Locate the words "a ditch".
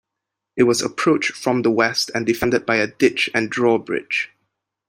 2.77-3.29